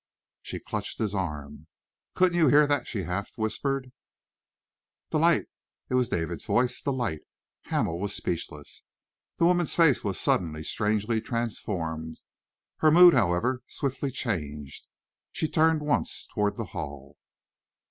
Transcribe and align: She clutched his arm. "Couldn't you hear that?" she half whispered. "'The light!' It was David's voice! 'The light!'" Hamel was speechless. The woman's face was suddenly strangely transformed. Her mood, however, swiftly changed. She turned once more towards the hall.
She 0.41 0.59
clutched 0.59 0.97
his 0.97 1.13
arm. 1.13 1.67
"Couldn't 2.15 2.35
you 2.39 2.47
hear 2.47 2.65
that?" 2.65 2.87
she 2.87 3.03
half 3.03 3.29
whispered. 3.37 3.91
"'The 5.11 5.19
light!' 5.19 5.45
It 5.89 5.93
was 5.93 6.09
David's 6.09 6.43
voice! 6.47 6.81
'The 6.81 6.91
light!'" 6.91 7.21
Hamel 7.65 7.99
was 7.99 8.15
speechless. 8.15 8.81
The 9.37 9.45
woman's 9.45 9.75
face 9.75 10.03
was 10.03 10.19
suddenly 10.19 10.63
strangely 10.63 11.21
transformed. 11.21 12.19
Her 12.77 12.89
mood, 12.89 13.13
however, 13.13 13.61
swiftly 13.67 14.09
changed. 14.09 14.87
She 15.31 15.47
turned 15.47 15.81
once 15.83 16.27
more 16.35 16.45
towards 16.45 16.57
the 16.57 16.65
hall. 16.73 17.17